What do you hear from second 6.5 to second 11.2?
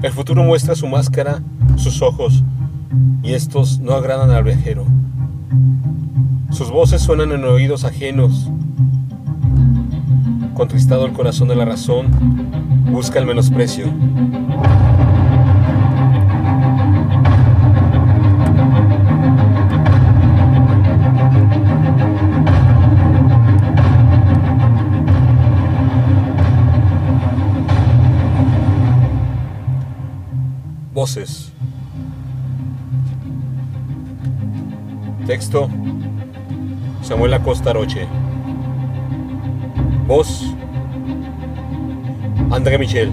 Sus voces suenan en oídos ajenos. Contristado el